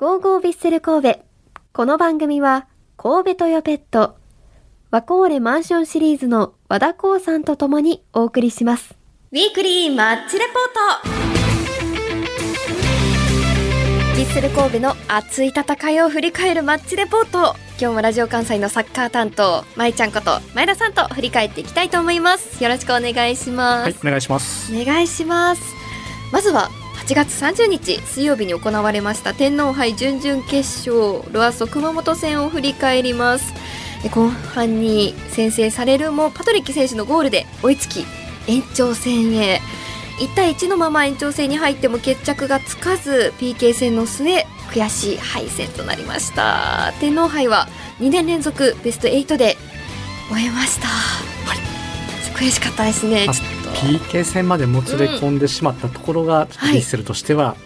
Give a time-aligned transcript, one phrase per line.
[0.00, 1.20] ゴーゴービッセル神戸。
[1.74, 2.66] この番組は、
[2.96, 4.16] 神戸トヨペット、
[4.90, 8.94] ワコーレマンションシリーズの和田光さんと共にお送りします。
[9.30, 10.54] ウィークリーマッチレポー
[11.04, 11.10] ト
[14.16, 24.72] ヴィッセル神戸の熱い戦いを振り返るマッチレポート今日もラジオ関西のサッカー担当まいちゃんこと前田さんと振り返っていきたいと思いますよろしくお願いします、はい、お願いします。
[24.74, 25.62] お願いします
[26.32, 26.70] まずは
[27.10, 33.52] 8月30日水曜日に行われました天皇杯準々決勝ロアッソ熊本戦を振り返ります。
[34.04, 38.06] で後半に先制されるもパトリック選手のゴールで追いつき
[38.46, 39.60] 延長戦へ。
[40.20, 46.92] 1対1のまま延長戦に入っても決着がつかず PK 戦の末悔しい敗戦となりました。
[47.00, 47.66] 天皇杯は
[47.98, 49.56] 2年連続ベスト8で
[50.28, 51.58] 終えました、はい。
[52.36, 53.26] 悔しかったですね
[53.74, 57.56] PK 戦までもつれ込んでしまったところが、ヴィッセルとしては、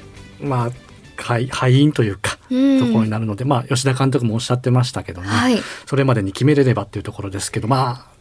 [0.40, 0.70] まあ、
[1.16, 2.80] 敗敗因というか、うん。
[2.80, 5.58] ところになるので、まあ、吉田監督もおっしゃってましたけどね、はい。
[5.86, 8.14] それまでに決めれればっていうところですけど、まあ、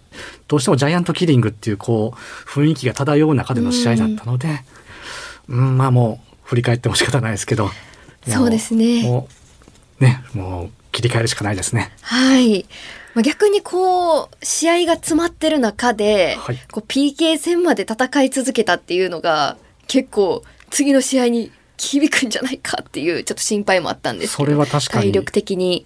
[0.48, 4.64] どうしてもジャイアントキリングっていう、こう、雰囲気が漂う中での試合だったので、
[5.50, 7.70] うん、まあもう、振り返っても仕方ないですけど、
[8.28, 9.04] そうですね。
[9.04, 9.28] も
[10.00, 11.92] う、ね、もう、切り替えるしかないですね。
[12.02, 12.66] はい。
[13.14, 24.46] まあ、逆にこう、試合が詰まってる中で、はいこう PK 戦まで戦い続けたっていうのが、結構次の試合に響くんじゃないかっていう、ちょっと心配もあったんですけど。
[24.46, 25.86] それは確かに体力的に。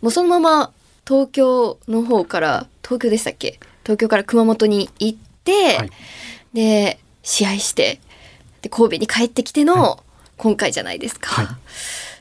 [0.00, 0.72] もうそのまま
[1.06, 3.58] 東京の方から、東京でしたっけ？
[3.82, 5.90] 東京から熊本に行って、はい
[6.54, 8.00] で、試合して、
[8.62, 10.04] で、神戸に帰ってきてはの
[10.36, 11.30] 今回じゃないですか。
[11.30, 11.46] はい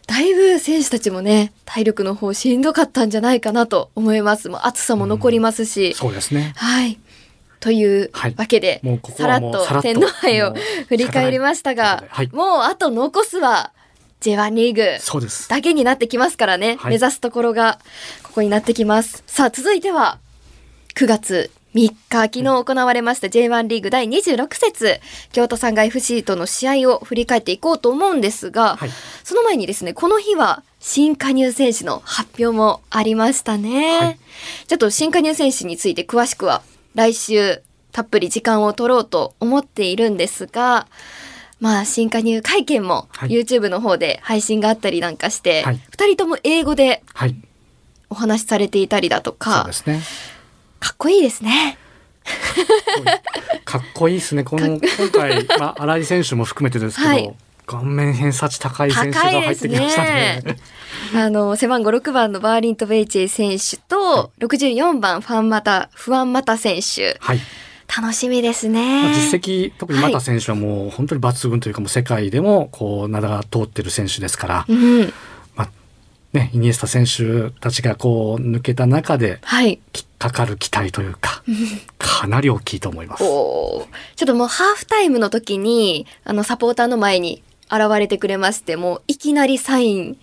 [0.10, 4.50] だいぶ選手たちもね、体力の方しんどかったんじゃないかなと思います。
[4.50, 5.94] もう暑さも残りますし。
[5.94, 6.54] そうですね。
[6.56, 7.00] はい。
[7.60, 10.56] というはいわけで、もうここさらっと天皇杯を
[10.88, 13.72] 振り返りましたが、はいもうあと残すは
[14.22, 15.48] J1 リーグ。
[15.48, 17.78] だけになってきますからね、はい目指すところが
[18.24, 19.24] ここになってきます。
[19.28, 20.18] さあ、続いては
[20.96, 25.00] 9月3日、昨日行われました J1 リーグ第26節、
[25.32, 28.90] 京都産が FC との試合を振り返っていこうと思うんですが、はい
[29.24, 34.00] その前にですね、この日は新加入選手の発表もありましたね。
[34.00, 34.20] はい
[34.68, 36.64] ちょっと新加入選手について詳しくは
[36.96, 40.88] 来週たっぷり時間を取ろうと思っているんですが、
[41.60, 47.36] まあ新加入会見もはい YouTube の方で配信があったりなんかして、はい二人とも英語ではい。
[48.12, 50.02] お話しされていたりだとそうかで、すね。
[50.80, 51.78] かっこいいですね。
[53.66, 54.44] かっこいいですね。
[54.44, 54.80] この今
[55.12, 57.36] 回、まあ、新井選手も含めてですけど、はい
[57.70, 60.42] 顔面偏差値高い選手が入ってきましたね。
[60.44, 67.16] 高いあの、背番号6番のバーリント・ベイチェイ選手と、64番ファンマタ、フアンマタ選手。
[67.20, 67.40] はい。
[67.96, 69.12] 楽しみですまね。
[69.12, 75.14] あ実績、特に又選手はもう本当に抜群というか、もう世界でもこう名が通ってる選手ですから、うん。
[76.34, 79.80] まあね、イニエスタ選手たちがこう抜けた中ではい。
[79.94, 81.44] きかかる期待というか、
[81.98, 83.24] かなり大きいと思います。
[83.24, 83.88] ちょ
[84.24, 87.42] っともうハーフタイムの時に、あの、サポーターの前に
[87.72, 90.18] 現れてくれまして、もういきなりサイン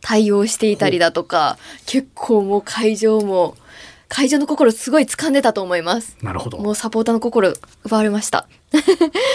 [0.00, 3.56] 対応していたりだとか、結構もう会場も、
[4.08, 6.16] 会場の心すごい掴んでたと思います。
[6.22, 6.58] なるほど。
[6.58, 7.52] もうサポーターの心
[7.84, 8.46] 奪われました。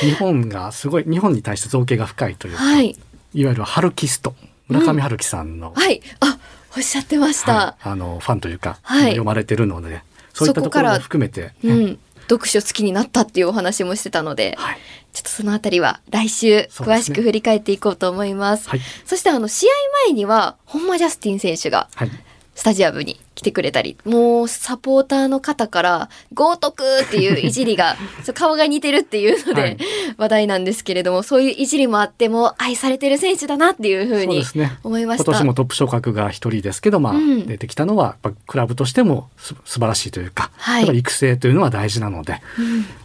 [0.01, 2.97] 日本がすごい、日本に対して造形が深いというか、はい。
[3.33, 4.33] いわゆるハルキスト、
[4.71, 6.01] 村上春樹さんの、はい。
[6.19, 6.37] あ、
[6.75, 7.53] おっしゃってました。
[7.53, 10.01] はいあのファンというか、はい読まれてるので
[10.33, 11.99] そういったところも含めて、ねうん。
[12.29, 14.77] 読書好きになったっていうお話もしてたので、はい
[15.11, 18.69] ちょっとそのあたりは来週詳しく振り返っていこうと思います。
[18.69, 19.69] はいそしてあの試合
[20.07, 22.11] 前には本間ジャスティン選手がはい
[22.55, 27.97] スタジアムに来てくれたり、もうサポーターの方から、豪徳っていういじりが、
[28.35, 29.77] 顔が似てるっていうので、はい。
[30.17, 34.43] 話題なんですけれども、そういういじりもあっても愛されてる選手だなっていうふうに
[34.83, 35.23] 思いました。
[35.23, 37.47] 今年もトップ昇格が一人ですけど、まあうん。
[37.47, 38.15] 出てきたのは
[38.45, 40.81] クラブとしてもす素晴らしいというか、はい。
[40.81, 42.41] やっぱり育成というのは大事なので、やっ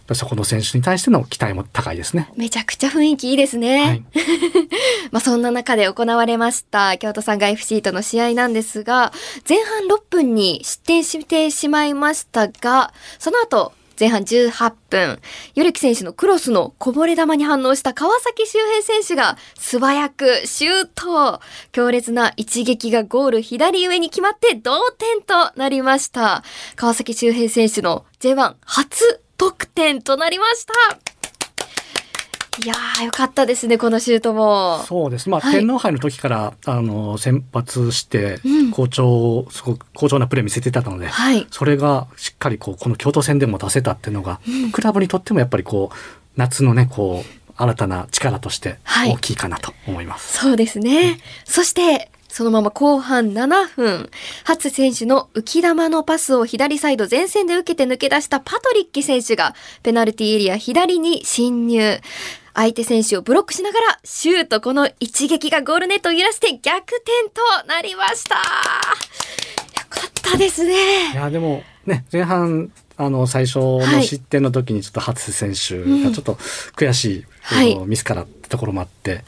[0.07, 2.29] ぱりそこの選手に対しての期待も高いですね。
[2.35, 3.85] めちゃくちゃ雰囲気いいですね。
[3.85, 4.03] はい
[5.11, 9.13] まあそんな中で行われました京都産が FC との試合なんですが、
[9.47, 15.19] 前半6分に失点してしまいましたが、その後、前半18分、
[15.55, 21.41] ヨルキ選手のクロスのこぼれ球に反応した川崎周平選手が素早くシュート
[21.71, 26.43] 強烈な一撃がゴール左上に決まって同点となりました。
[26.75, 30.73] 川崎周平選手の J1 初得点となりました。
[32.63, 34.79] いやー、よかったですね、このシュートも。
[34.87, 35.29] そうです。
[35.29, 41.45] まあ、はい天皇杯の時から、あの、先発してうん、好調、すごく好調なプレー見せてたので、はい。
[41.51, 44.39] それがしっかりこう、この京都戦でも出せたっていうのが、
[44.73, 45.95] クラブにとってもやっぱりこう、
[46.35, 50.39] 夏のね、こう、新たな力としてはい大きいかなと思います。
[50.39, 51.19] そうですね。
[51.45, 54.11] そして、そのまま後半7分、
[54.43, 61.99] 初選手の浮き玉のパスを左サイド前線で受けて抜け出したパトリッキ選手がペナルティーエリア左に侵入。
[62.53, 68.35] 相手選手をブロックしながらシュートこの一撃がゴールネットを揺らして逆転となりました。
[68.35, 68.41] よ
[69.89, 71.13] かったですね。
[71.13, 76.35] いやでもね前半あの最初の失点の時にちょっと初選手がちょっと
[76.75, 79.23] 悔しい、はいミスからってところもあって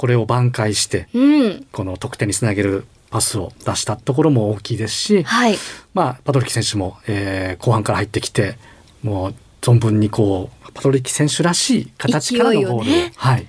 [0.00, 1.66] これを挽回してうん。
[1.72, 5.58] この得点につなげるパスを出したところも大きいですし、はい。
[5.92, 8.56] まあ、パトリッキ選手も、えー後半から入ってきて
[9.02, 13.46] もう存分にこうパトリッキ選手らしい形からのゴールをねはい、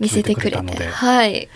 [0.00, 1.48] 見せてくれたのではい。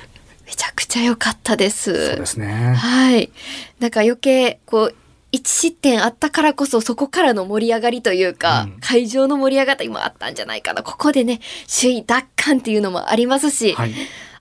[0.47, 2.11] めちゃくちゃ良かったです。
[2.11, 2.75] そうですね。
[2.75, 3.33] はい。
[3.81, 4.95] なんか余計、こう、
[5.35, 10.83] 1失点あったからこそそこからの盛り上がりというか、うん会場の盛り上がりもあったんじゃないかな。
[10.83, 13.95] ここでね、首位奪還っていうのもありますし、はい、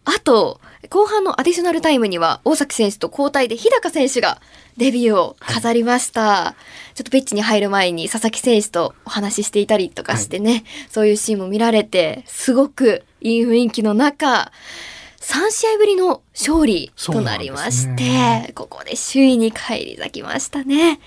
[0.05, 0.59] あと、
[0.89, 4.41] 後半のアディショナルタイムには、大崎選手と交代で日高選手が
[4.77, 6.55] デビューを飾りました。
[6.93, 14.51] ちょっとピッチに入る前に佐々木選手とお話ししていたりとかしてね、そういうシーンも見られて、すごくいい雰囲気の中、
[15.23, 20.91] 3試合ぶりの勝利となりまして、ねここで首位に返り咲きましたね。
[20.91, 20.97] よ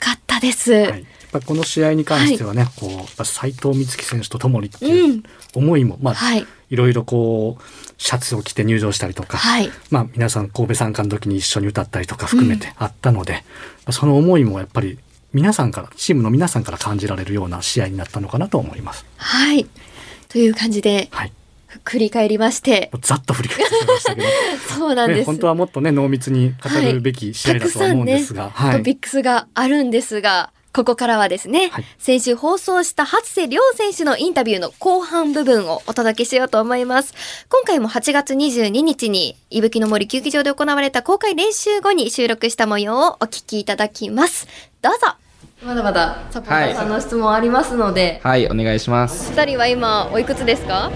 [0.00, 0.72] かったです。
[0.72, 1.00] はい、やっ
[1.30, 5.22] ぱこの試合に関してはね、こうやっぱ斉藤美月選手とともにっていううん
[5.54, 6.46] 思いも、まあ、はい。
[6.70, 7.62] いろいろこう
[7.96, 9.70] シャツを着て入場したりとか、はい。
[9.90, 13.44] まあ、皆さん神戸参加の時に一緒に歌ったりとか含めてあったので、
[13.90, 14.98] その思いもやっぱり
[15.32, 19.06] 皆さんからチームの皆さんから感じられるような試合になったのかなと思います。
[19.16, 19.66] はい。
[20.28, 21.32] という感じで、はい、
[21.84, 24.32] 振 り返りまして、ざっと振り返ってみましたけど、ね、
[24.78, 25.26] そうなんです。
[25.26, 31.84] 本当はもっとね濃密に語るべき試合だとは思うんですが、たくさんね、トピックスがあるんですが、ここからはですね、はい。
[31.98, 37.14] 先週放送した初瀬亮選手のインタビューの後半部分をお届けしようと思います。
[37.48, 44.46] 今回も8月22日に、いぶきの森球技場で行われた公開練習後に収録した模様をお聞きいただきます。
[44.82, 45.14] どうぞ。
[45.64, 49.32] まだまだサポーターさんの質問ありますので、はい、お願いします。
[49.32, 50.92] 二人は今おいくつですか？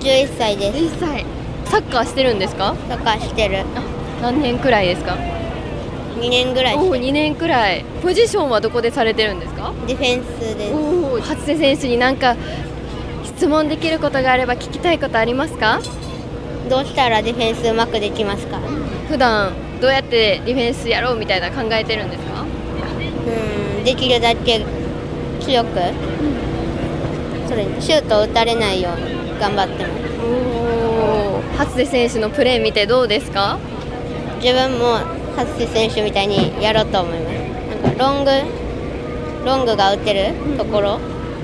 [0.00, 0.78] 11歳です。
[0.78, 1.24] 1歳。
[1.66, 2.74] サッカーしてるんですか？
[2.88, 3.64] とかしてる。
[4.22, 5.16] 何年くらいですか
[6.18, 7.84] ？2年ぐらいおお、2年くらい。
[8.02, 9.72] ポジションはどこでされてるんですか？
[9.86, 10.74] ディフェンスです。
[10.74, 12.36] おお、初瀬選手になんか
[13.24, 15.80] 質問できることがあれば聞きたいことありますか？
[16.68, 18.58] どうしたらディフェンスうまくできますか？
[19.08, 22.42] 普段どうやってディフェンスやろうみたいな考えてるんですか？
[22.42, 24.64] うん、できるだけ
[25.40, 25.70] 強く、
[27.48, 29.94] それシュートを打たれないように頑張ってます。
[30.22, 30.26] お
[31.38, 33.58] お、初瀬選手のプレー見てどうですか？
[34.42, 34.98] 自分も
[35.36, 37.34] 初瀬選手みたいにやろうと思います。
[37.82, 38.30] なんかロング、
[39.46, 40.98] ロングが打てるところ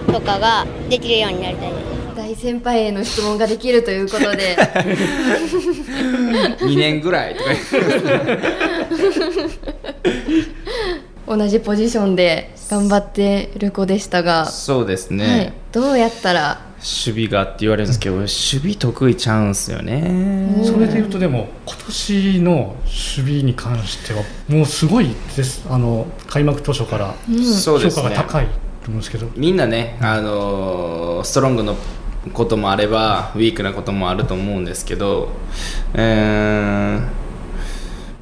[0.06, 1.84] とかができるようになりたいです。
[2.16, 4.56] 大先輩への質問ができるということで。
[6.60, 7.36] 2年ぐらい
[11.26, 15.18] 同じポジションで頑張ってる子でしたが、そうですはい。
[15.18, 20.62] ね、、どうやったら守備がって言われるんですけど、守備得意ちゃうんすよね。
[20.64, 22.76] それでいうとでも今年の守
[23.38, 25.64] 備に関してはもうすごいです。
[25.70, 27.38] あの開幕当初からうん。
[27.38, 28.02] 評そうですね。
[28.02, 28.50] 価が高いと
[28.88, 31.76] 思うんですけど、みんなね、あのーストロングの
[32.34, 35.30] こともあればウィークなこともあると思うんですけど、
[35.94, 37.23] えー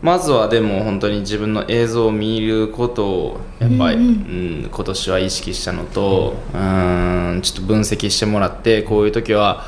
[0.02, 4.68] まずはでも本当に自分の映像を見ることをやっぱり、うんうん。
[4.70, 9.64] 今年は意識したのとうんちょっと分析してもらってこういう時は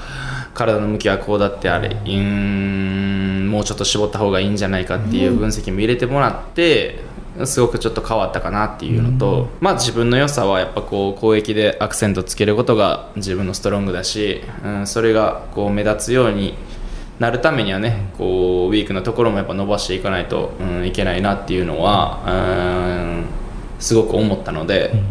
[0.55, 6.99] 体の向きはこうだってあれうーんもうちょっと絞った方がいいんじゃないかっていう分析も入れてもらって、
[7.45, 16.55] すごくちょっと変わったかなっていうのと、まあ自分の良さはやっぱこう攻撃でアクセントつけることが自分のストロングだし、うん、それがこう目立つように
[17.19, 23.25] なるためにはねこうウィークのところもやっぱ伸ばしていかないと、うん、いけないなっていうのはうん
[23.79, 24.93] すごく思ったので。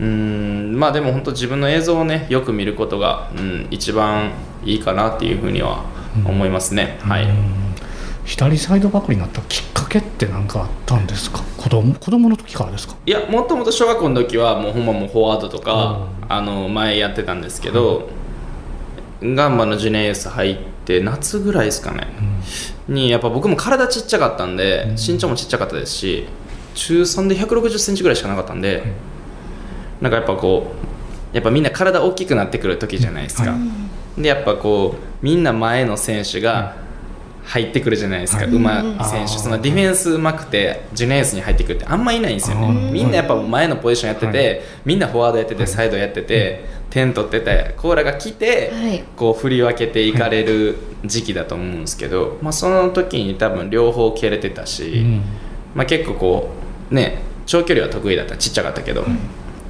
[0.00, 0.74] うん。
[0.76, 4.32] まあでも本当自分の映像をねよく見ることが、うん、一番
[4.64, 5.84] いいかなっていうふうには
[6.26, 7.32] 思いますね、はいうん。
[8.24, 11.44] 左サイドバックになったきっかけって何かあったんですか？
[11.56, 12.96] 子供子供の時からですか？
[13.06, 18.08] いやもともと小学校の時はもうほんまもうフォワードとか、あの前やってたんですけど、
[19.22, 22.06] ガンバのジュニアユース入って夏ぐらいですかね、
[22.88, 26.26] にやっぱ僕も体ちっちゃかったんで、身長もちっちゃかったですし
[26.74, 28.82] 中3で1 6 0ンチぐらいしかなかったんで、
[30.00, 30.74] なんかやっぱこ
[31.32, 33.58] うやっぱみんな体大きくなってくる時じゃないですか、は
[34.16, 36.76] でやっぱこうみんな前の選手が
[37.44, 38.54] 入ってくるじゃないですか、はい。
[38.54, 39.04] うまうん。
[39.04, 42.90] 選手そのディフェンスうまくてジュニアエースに入ってくるってあんまいないんですよね。
[42.90, 44.60] みんなやっぱ前のポジションやってて、はい。
[44.84, 49.04] みんなフォワードやっててサイドやってて、点取っててコーラが来て、はい。
[49.16, 55.22] こう振り分けていかれる時期だと思うんですけど、まあ、その時に多分両方蹴れてたし、うん。
[55.74, 56.50] まあ、結構こ
[56.90, 59.04] うね長距離は得意だったちっちゃかったけど、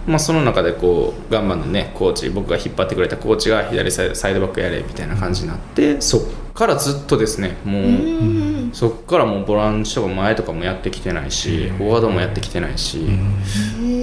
[0.07, 6.21] まあ、その中でこうガンバのねコーチ僕が引っ張ってくれたコーチが左サイドサイドバックやれみたいな感じになってそっ
[6.53, 8.71] からずっとですねもう、うん。
[8.73, 13.07] そっからもうボランチとか前とかもやってきてないしフォワードもやってきてないし、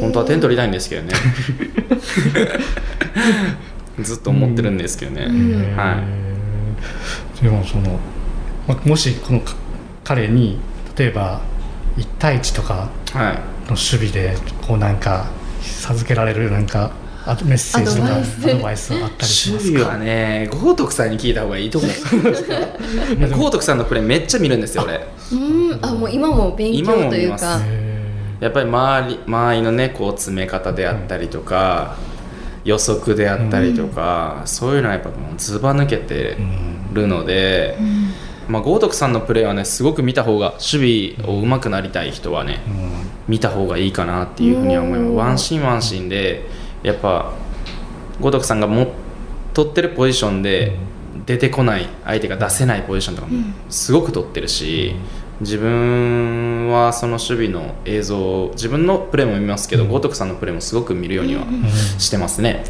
[0.01, 1.13] 本当は点取りたいんですけどね。
[3.99, 5.75] ずっと思ってるんですけどね、ん。
[5.77, 6.03] は
[7.39, 7.43] い。
[7.43, 7.99] でもその
[8.67, 9.53] まもしこのか
[10.03, 10.59] 彼に
[10.97, 11.41] 例えば
[11.97, 13.35] 1対1とかはい。
[13.65, 14.35] の守備で
[14.67, 15.27] こうなんか
[15.61, 16.91] 授けられるなんか
[17.25, 18.93] あとメッセージとかアドバイス。
[18.93, 19.89] あったりしますか？
[19.89, 21.91] はね豪徳さんに聞いた方がいいと思う
[23.37, 25.05] 豪徳さんのプレーめっちゃ見るんですよ俺。
[25.31, 25.79] うん。
[25.81, 27.59] あもう今も勉今強というか。
[27.63, 27.91] へ
[28.39, 31.95] やっぱり周り周りのねこう詰め方であったりとか、
[32.65, 36.93] 予測であったりとか、そういうのはやっぱもうずば抜けてーうん。
[36.93, 37.77] るので、
[38.49, 42.91] まあ、豪徳さんのプレーはねすごく見た方が守備を上手くなりたい人はね、うん
[43.27, 45.15] 見た方がいいかなっていうふうには思いうん。
[45.15, 46.45] ますワンシーンワンシーンで
[46.83, 47.33] やっぱ
[48.19, 48.93] 豪徳さんがも
[49.53, 50.77] 取ってるポジションで
[51.25, 54.95] 出てこない相手が出せないポジションとかもすごく取ってるし
[55.41, 61.45] 自分はその守備の映像を自分のプレーも見ますけど豪徳さんのプレーもすごく見るようには
[61.97, 62.63] してますね。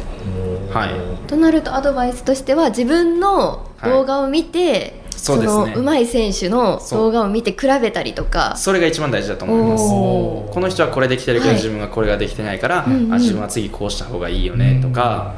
[0.72, 1.28] はい。
[1.28, 5.74] となるとアドバイスとしては自分の動画を見て、そうですね。
[5.76, 8.54] の上手い選手の動画を見て比べたりとか。
[8.56, 9.84] それが一番大事だと思います。
[9.84, 13.14] おこの人はこれできてるけど、はい自分はこれができてないから、うんうん。
[13.14, 15.34] あ自分は次こうした方がいいよねとか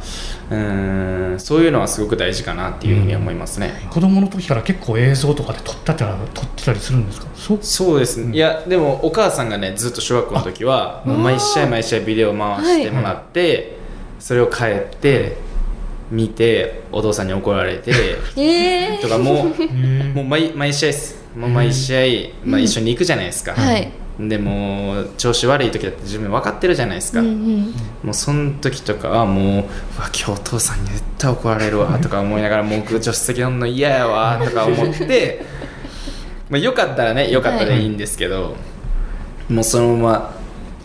[0.51, 7.29] うーんそういうのはすごく大事かなっていうふうに思いますね、子供の時から結構映像とかで撮ったたら撮ってたりするんですか？
[7.63, 7.99] そう？
[8.01, 9.45] ですね、いやでもお母さん。
[9.45, 13.77] がねずっと小学校の時は毎試合毎試合ビデオ回してもらって、
[14.19, 15.37] それを帰って
[16.15, 17.93] 見てお父さんに怒られて
[18.37, 21.25] えとかもうへもう毎毎試合です。
[21.37, 23.91] もう毎試合、まあ、一緒に行くじゃないですか、ー、はい、
[24.21, 27.75] でもう調子悪い時だって自分分かってるじゃないですか、うんうん。
[28.05, 29.65] もうその時とかはもううわ
[30.15, 35.45] 今日お父さんに絶対怒られるわ とか思いながらもう助手席乗るの嫌やわとか思って
[36.49, 38.55] まあよかったらねよかったらいいんですけど、
[39.49, 40.35] もうそのまま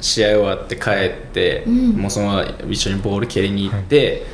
[0.01, 1.89] 試合終わって帰って、うん。
[1.89, 4.25] もうそのまま一緒にボール蹴りに行って、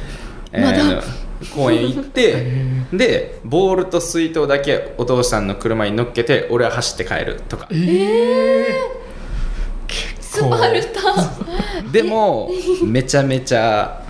[0.58, 2.46] えー公園行って
[2.94, 7.68] でボールと水筒だけお父さんの車に乗っけて俺は走って帰るとか。
[10.20, 11.02] スパルタ。
[11.92, 12.50] でも
[12.84, 14.02] めちゃめちゃ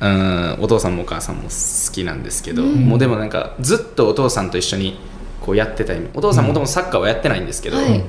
[0.00, 4.98] うんお父さんもお母さんも好きなんですけど、もうでもなんかずっとお父さんと一緒に
[5.42, 6.08] こうやってた意味。
[6.14, 8.02] お父さんもともとサッカーはやってないんですけど、はい。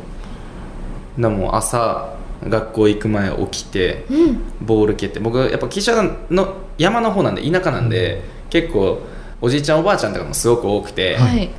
[1.17, 2.13] でも朝
[2.47, 4.41] 学校行く前起きてうん。
[4.61, 5.19] ボール蹴って。
[5.19, 9.01] 僕やっぱ岸和田の山の方なんで田舎なんで結構
[9.41, 11.49] おじいちゃんおばあちゃんとかもすごく多くて、はい。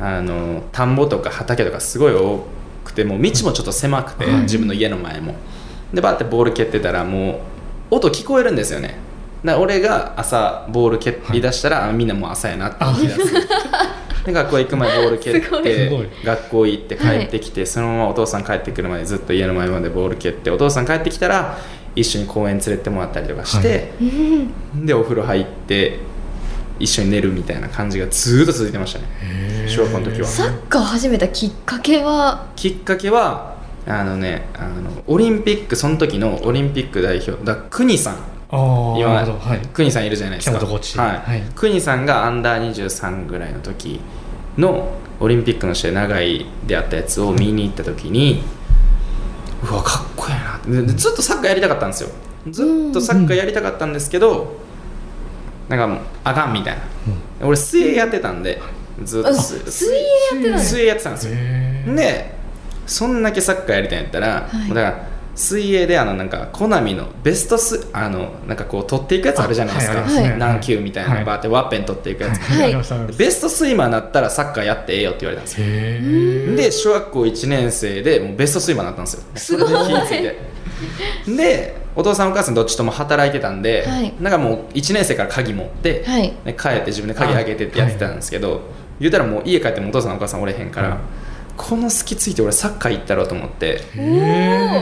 [0.00, 2.44] あの田んぼとか畑とかすごい多
[2.84, 4.42] くてもう道もちょっと狭くて、はい。
[4.42, 5.34] 自分の家の前も。
[5.92, 7.42] でバーってボール蹴ってたらも
[7.90, 8.96] う音聞こえるんですよね。
[9.44, 13.34] だから俺が朝ボール蹴り出したら、あみんなもう朝やなって気がす。
[13.34, 13.40] る
[14.24, 21.58] で学校行く前ボール蹴って 学校行って帰ってきて、そのままお父さん帰ってくるまでずっと家の前までボール蹴ってお父さん帰ってきたら
[21.96, 24.86] 一緒に公園連れてもらったりとかして、うん。
[24.86, 25.98] でお風呂入って
[26.78, 29.04] 一緒に寝るみたいな感じがずーっと続いてましたね。
[29.68, 30.26] 小学校の時は。
[30.26, 32.46] サッカー始めたきっかけは？
[32.56, 38.16] きっかけはあのねあのオリンピックその時のオリンピック代表だ国さん
[38.52, 39.60] 今なるほどはい。
[39.72, 40.58] 国さんいるじゃないですか。
[40.58, 41.16] はい。
[41.18, 41.42] はい。
[41.54, 44.00] 国さんがアンダー23ぐらいの時
[44.58, 48.42] のオリンピックの試合長いであったやつを見に行った時に
[49.62, 50.84] うわかっこいいな。
[50.94, 52.10] ずっとサッカーやりたかったんですよ。
[52.50, 54.56] ずっとサッカーやりたかったんですけど、
[55.68, 58.60] なんかもうあかんみたいな、俺水泳やってたんで
[59.04, 59.28] ずっと。
[59.28, 61.34] あ水水泳やってたんです水泳やってたんですよ。
[61.96, 62.34] で
[62.84, 64.66] そんだけサッカーやりたいんやったら、はい。
[64.66, 70.38] もうだから水泳であのなんかコナミのベストスあのなんかこう取っていくやつあるじゃないですか、あはい。
[70.38, 71.20] 何球みたいなはい。
[71.20, 73.16] のバーってワッペン取っていくやつ、はい。
[73.16, 75.66] ベストスイマーになったらサッカーやってええよって言われたんですよ。
[75.66, 76.00] へ
[76.52, 79.22] えで小学校1年生でもうベストスイマーになったんですよ。
[79.34, 80.52] すごいそれで火ついて。
[81.36, 84.12] でお父さんお母さんどっちとも働いてたんで、はい。
[84.20, 86.32] なんかもう1年生から鍵持って、はい。
[86.44, 88.62] ね、帰って自分で鍵開けてってやってたんですけど、
[88.98, 90.98] 言うたらもう家帰ってもお父さんお母さんおれへんから、
[91.56, 93.82] この隙ついて俺サッカー行ったろうと思って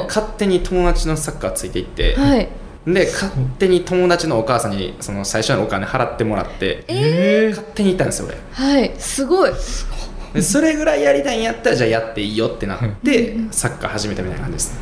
[0.07, 2.49] 勝手に友達のサッカーついていって、はい。
[2.87, 8.39] で勝手に友達のお母さんにその最初のお金払ってもらってえ勝手に行ったんですよ俺。
[8.53, 8.95] はい。
[8.99, 9.51] すごい。
[10.33, 14.73] でそれぐらいやりたいんやったらじゃあやっていいよってなってサッカー始めたみたいな感じで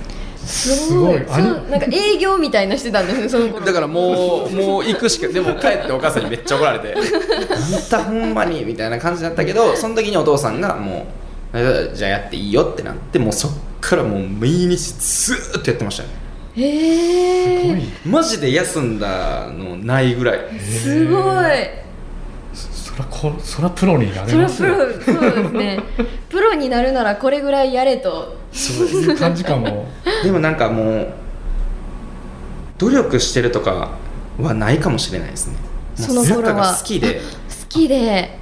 [0.47, 1.18] すすごい。
[1.18, 1.26] すごい。
[1.28, 3.64] あそうなんか営業みたいなしてたんですねその頃。
[3.66, 11.04] だからもうもう行くしかでも帰ってお母さんにめっちゃ怒られて「あんたほんまに」みたいな感じだったけどその時にお父さんがもうえ
[11.52, 16.09] 「じゃあやっていいよ」ってなってもうそっからもう毎日ずーっとやってましたね。
[16.57, 20.38] へえマジで休んだのないぐらい。
[20.61, 21.78] すごい。
[22.52, 24.75] そらこそらプロになれますよ。
[24.75, 25.81] プロそうですね。
[26.28, 28.37] プロになるならこれぐらいやれと。
[28.52, 29.87] そういう感じかも。
[30.25, 31.09] でもなんかもう
[32.78, 33.90] 努力してるとか
[34.40, 35.57] はないかもしれないですね。
[35.95, 36.75] その頃は。
[36.75, 37.21] 好きで。
[37.49, 38.37] 好きで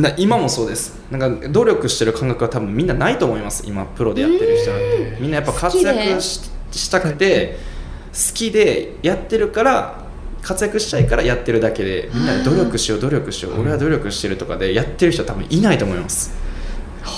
[0.00, 1.00] な今もそうです。
[1.10, 3.64] なんか努力してる感覚は多分みんなないと思います。
[3.66, 5.18] 今プロでやってる人なんて。
[5.20, 7.58] みんなやっぱ活躍ししたくて
[8.12, 10.04] 好きでやってるから
[10.42, 16.32] 活躍したいからやってるだけでみんなで努力しよう努力しよう俺は努力してるとかでやってる人は多分いないと思います。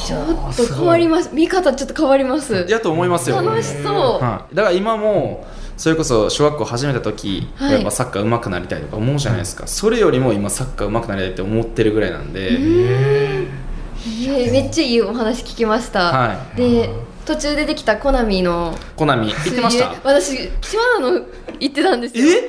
[0.06, 1.30] ちょっと変わります。
[1.32, 2.66] 見方ちょっと変わります。
[2.68, 3.42] やと思いますよ。
[3.42, 4.24] 楽しそう。
[4.24, 5.46] はい、だから今も
[5.82, 7.72] それこそ小学校始めた時、はい。
[7.72, 16.88] やっぱサッカー上手くなりたいとか思うじゃないですか、それよりも今サッカー上手くなりたいって思ってるぐらいなんで、えーめっちゃいいお話聞きました、はで
[17.26, 19.92] 途中でできたコナミのコナミ行ってました？
[20.04, 21.26] 私島野の
[21.58, 22.26] 行ってたんですよ。
[22.28, 22.48] え？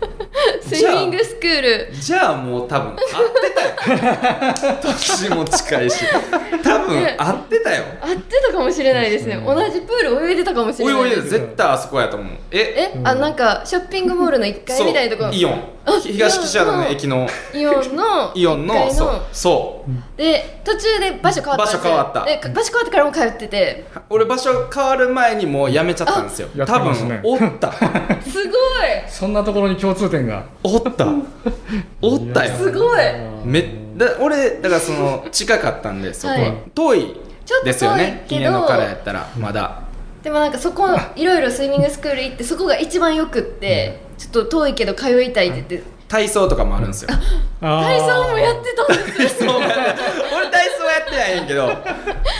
[0.62, 1.88] スイミングスクール。
[1.92, 4.76] じゃあもう多分合ってたよ。
[4.82, 6.04] 年も近いし。
[6.62, 7.84] 多分合ってたよ。
[8.00, 9.42] 合ってたかもしれないですね。
[9.44, 12.32] 同じプール泳いでたかもしれおいおいないです絶対あそこやと思う。
[12.50, 12.90] え？
[12.94, 15.30] えあなんかショッピングモールの1階みたいなとこ。
[15.30, 15.62] そうイオン。
[16.02, 16.88] 東岸和田の。
[16.88, 19.79] 駅のイオンのイオン1階のそうそう
[20.16, 22.24] で途中で場所変わった場所変わった。
[22.24, 23.84] で場所変わってからも通ってて。
[24.08, 26.48] 俺場所変わる前にもう辞めちゃったんですよ。
[26.66, 27.72] 多分おった。
[28.22, 28.54] すごい。
[29.08, 30.44] そんなところに共通点が。
[30.62, 31.08] おった。
[32.02, 32.56] おったよ。
[32.56, 32.98] すごい。
[33.44, 36.34] めだ俺だからその近かったんでそこ。
[36.34, 36.54] は、はい。
[36.74, 38.24] 遠いちょっと遠いですよね。
[38.28, 39.82] けど稲野からやったらまだ。
[40.22, 46.00] でもなんかそこいろいろスイミングスクール行ってそこが一番よくってちょっと遠いけど通いたいって言って。
[46.10, 47.08] 体操とかもあるんですよ。
[47.60, 49.59] 体操もやってたんですよ
[51.30, 51.68] ないんやけど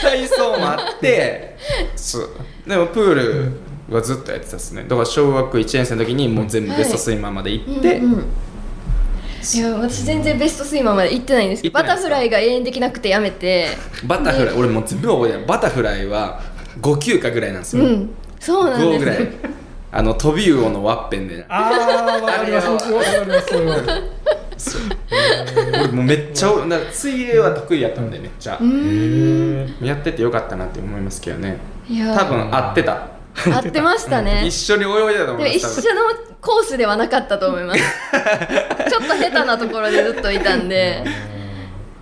[0.03, 1.57] 体操もあって
[1.97, 2.31] そう。
[2.67, 3.53] でもプール
[3.95, 4.83] はずっとやってたっすね。
[4.83, 8.25] だから小学1年生の時にもう全部ベストスイマーまで行って、うんうん
[9.55, 13.69] いや私全然ベストスイマーまで行ってないんですけどバタフライが永遠できなくてやめて。
[14.05, 15.47] バタフライ俺もう全部覚えてない。
[15.47, 16.43] バタフライは
[16.83, 18.11] 5級かぐらいなんですよ、うん。
[18.39, 19.29] そうなん5ですぐらい。
[19.93, 21.47] あの飛び魚のワッペンで。
[21.49, 22.69] ああわかります。
[22.69, 23.55] わかります。
[23.57, 24.79] わかります
[25.11, 26.51] 俺もうめっちゃ
[26.93, 28.59] 水泳は得意やったんでめっちゃ、
[29.83, 31.59] やっててよかったなって思いますけどね。
[31.89, 33.09] いや多分合ってた。
[33.47, 34.45] 合ってましたね。
[34.47, 36.01] 一緒に泳いでたと思でも一います緒の
[36.41, 37.81] コースではなかったと思います。
[38.91, 41.05] ちょっと下手なところでずっといたんで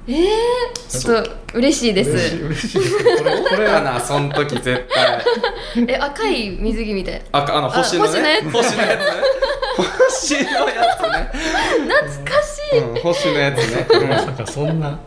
[0.08, 2.96] えー、ちょっと嬉しいで嬉しいす嬉しいです。
[2.96, 5.24] ねこれこれかなその時絶対。
[5.86, 7.22] え赤い水着みたい。
[7.32, 8.40] ああの星のね。
[8.50, 9.38] 星のやつ。
[9.76, 10.48] 星のやつね。
[10.48, 11.30] 星のやつね、
[11.88, 14.08] 懐かしい、うん、星のやつね、うん。
[14.08, 14.98] まさかそんな。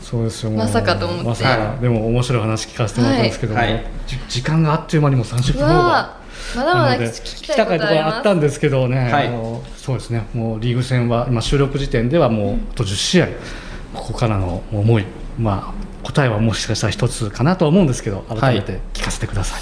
[0.00, 1.24] そうですよまさかと思って。
[1.24, 1.82] まさか、はい。
[1.82, 3.84] でも面白い話聞かせてもらったんですけども、はい。
[4.28, 6.58] 時間があっという間にもう30う分オーバわー。
[6.58, 9.26] まだまだ聞きたいことあったんですけどね、はい。
[9.26, 10.26] あのそうですね。
[10.32, 13.28] もうリーグ戦は今収録時点ではもうあと10試合
[13.94, 15.06] ここからの思い
[15.38, 19.60] まあ答えはもしかしたら一つかなとは思うんですけど改めて聞かせてください、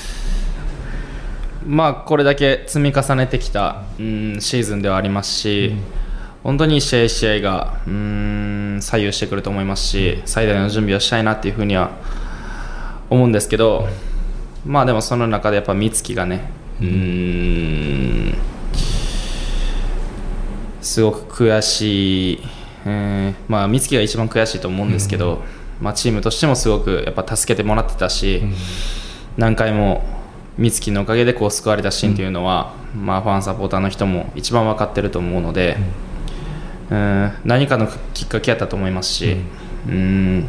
[1.67, 5.75] まあこれだけ積み重ねてきた、うん、シーズンではありますし、
[6.43, 11.93] 本当に試合試合がうん左右してくると思いますし最大の準備をしたいなっていうふうには
[13.11, 13.87] 思うんですけど
[14.67, 18.35] まあでもその中でやっぱ美月がねうん
[20.81, 22.43] すごく悔しい、
[22.85, 25.43] えーまあ美月が一番悔しいと思うんですけど、
[25.81, 28.43] まあ、チームとしてもすごくやっぱ助けてもらってたし、
[29.37, 30.03] 何回も
[30.59, 35.77] 美月のおかげでこう救われたシーンというのは、まあ、ファンサポーターの人も一番分かってると思うので、
[36.91, 39.37] うん、何かのきっかけやったと思いますし、
[39.89, 40.47] うん。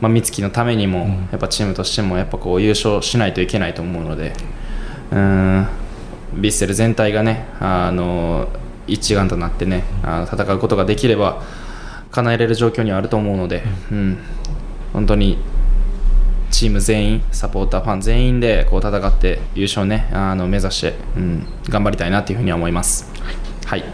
[0.00, 4.32] まあ、美月のためにも、やっぱチームとしてもやっぱこう優勝しないといけないと思うので、
[5.10, 8.48] うん、ヴィッセル全体がねあの
[8.86, 11.42] 一丸となってねあの戦うことができれば
[12.10, 14.18] 叶えれる状況にはあると思うので、うん、
[14.92, 15.38] 本当に
[16.50, 23.08] チーム全員サポーターファン全員でこう戦って優勝ねあの目指して、うん、頑張りたいなというふうには思います。
[23.64, 23.84] はい、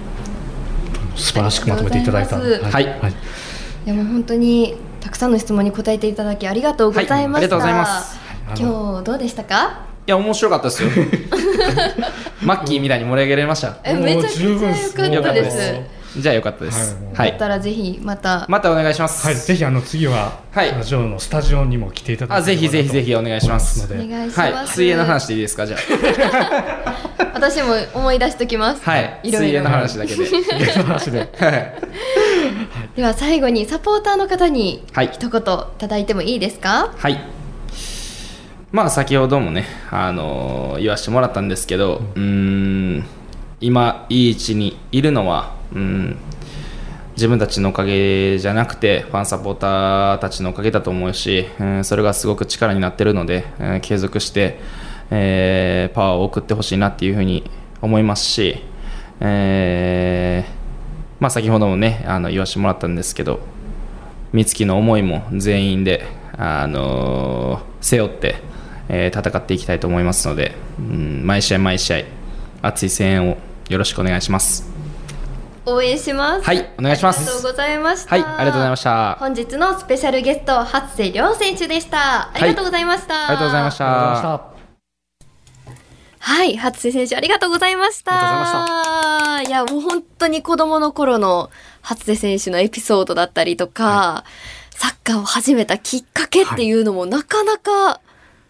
[1.14, 2.36] 素晴らしくまとめていただいた。
[2.36, 3.12] ありがとうございはい。
[3.12, 3.88] い。
[3.88, 7.24] やもう本当にたくさんの質問に答えていただきありがとうございました、はい。
[7.24, 8.18] ありがとうございます。
[8.56, 9.86] 今日どうでしたか？
[10.06, 10.88] いや面白かったですよ。
[12.42, 13.76] マッキーみたいに盛り上げられました。
[13.84, 16.94] えめちゃくちゃ良かったですじゃあよかったです。
[16.94, 17.14] はい。
[17.14, 19.26] はい、だったらぜひまた、またお願いします。
[19.26, 20.70] はい、ぜひあの次は、はい。
[20.72, 23.82] ラジオのスタジオにも来ていただあぜひぜひぜひお願いします。
[23.82, 24.66] のでお願いします、はい。
[24.68, 25.66] 水泳の話でいいですか？
[25.66, 25.76] じゃ
[27.34, 29.20] 私も思い出しときます、あはい。
[29.24, 29.48] いろいろ。
[29.48, 30.24] 水泳の話だけで。
[30.26, 31.18] 水泳の話で。
[31.38, 31.72] はい。
[32.96, 35.10] では最後にサポーターの方にはい。
[35.12, 35.42] 一言い
[35.78, 36.92] ただいてもいいですか？
[36.96, 37.20] はい。
[38.72, 43.04] まあ先ほどもね、あのー言わせてもらったんですけど、うーん、
[43.60, 46.16] 今いい位置にいるのは、うん、
[47.16, 54.60] 自分たちのおかげじゃなくて、ファンサポーターたちのおかげだと思うし、うん、それがすごく力になっているので、うん継続して、
[55.10, 57.50] えーパワーを送ってほしいなっていうふうに
[57.80, 58.62] 思いますし、
[59.20, 60.56] えー
[61.18, 63.40] まあ先ほどもね、あの言わせてもらったんですけど、
[64.34, 66.04] 美月の思いも全員で、
[66.36, 68.36] あのー背負って、
[68.88, 71.98] えー戦っていきたいと思いますので、うん、毎試合毎試合
[72.60, 73.38] 熱い声援を
[73.70, 74.75] よろしくお願いします。
[75.66, 76.44] 応援します。
[76.44, 77.18] はいお願いします。
[77.18, 78.10] ありがとうございました。
[78.10, 79.16] はいありがとうございました。
[79.20, 82.30] 本日のスペシャルゲスト初瀬亮選手でした。
[82.32, 82.86] ありがとうござい。
[82.86, 84.38] ました、ありがとうございましありがとうございました。
[84.38, 84.56] た
[86.18, 88.12] はい、初瀬選手ありがとうございました。
[88.12, 91.50] ありがとうございまいや、もう本当に子供の頃の
[91.82, 94.24] 初瀬選手のエピソードだったりとか、
[94.70, 98.00] サッカーを始めたきっかけっていうのもなかなか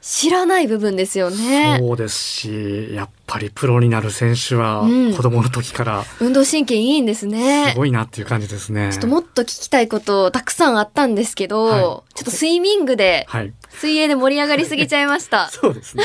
[0.08, 1.78] 知らない部分ですよね。
[1.80, 7.70] そうですしやっぱりプロになる選手はうん子供の時から運動神経いいんですね。
[7.72, 8.90] すごいなっていう感じですね。
[8.92, 13.52] ちょっともっと聞きたいことたくさんあったんですけど、はいちょっとスイミングで、はい。
[13.70, 15.50] 水泳で盛り上がりすぎちゃいました。
[15.52, 16.04] そうですね。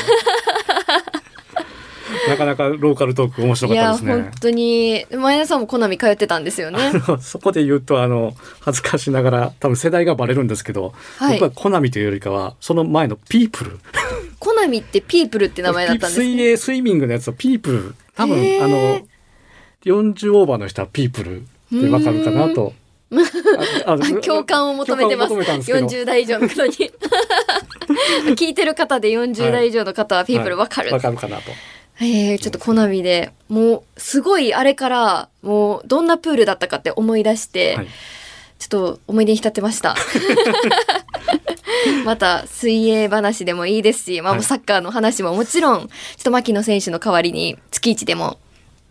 [2.28, 4.32] なかなかローカルトーク面白いや、かったですね本。
[4.40, 6.78] 当に、前田さんも好み通ってたんですよね。
[7.20, 13.78] そこで言うとあの恥ずかしながら多分世代がバレるんですけど、はい僕はコナミというよりかはその前のピープル
[14.38, 16.42] コナミってピープルって名前だったんです水ね。
[16.50, 19.00] 泳スイミングのやつをピープル多分あの
[19.84, 22.72] 40オーバーの人はピープルってわかるかなと。
[24.24, 25.28] 共感を求めてます。
[25.28, 26.72] 共感を求めたんですけど40代以上の方に。
[28.36, 30.90] 聞いてる方で40代以上の方はピープルわかる。
[30.92, 31.52] はいわかるかなと。
[32.00, 37.86] えー、ちょっとコナミでもうすごいあれからもうどんなプールだったかって思い出して、はい
[38.62, 39.96] ちょっと思い出に浸ってました。
[42.06, 48.38] また水泳話でもいいですし、まあ、はいサッカーの話ももちろんちょっと牧野選手の代わりに月一でも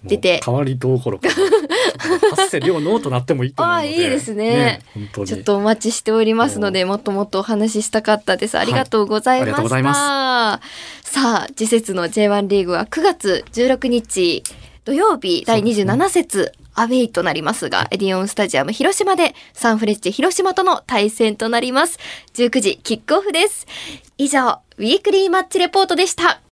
[0.04, 1.30] 出て代わりどころか。
[2.32, 3.88] 発生量ノーとなってもいいと思うので。
[3.88, 5.28] ああいいですね本当に。
[5.28, 8.58] ちょっとお待ちしておりますので、もっともっとお話ししたかったです。
[8.58, 9.52] ありがとうございました。
[9.52, 10.62] ありがとうございま
[11.04, 14.44] さあ、次節の J1 リーグは9月16日
[14.86, 22.00] 土曜日第27節、アウェイとなりますが、エディオンスタジアム広島でサンフレッチェ広島との対戦となります。
[22.34, 23.68] 19時キックオフです。
[24.18, 26.42] 以上、ウィークリーマッチレポートでした。